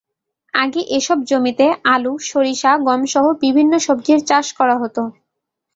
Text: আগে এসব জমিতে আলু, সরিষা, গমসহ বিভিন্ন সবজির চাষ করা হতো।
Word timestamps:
আগে 0.53 0.81
এসব 0.97 1.17
জমিতে 1.29 1.65
আলু, 1.93 2.13
সরিষা, 2.29 2.71
গমসহ 2.87 3.25
বিভিন্ন 3.43 3.73
সবজির 3.85 4.19
চাষ 4.29 4.47
করা 4.59 4.75
হতো। 4.81 5.01